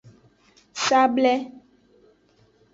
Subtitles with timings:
[0.85, 1.33] Sable.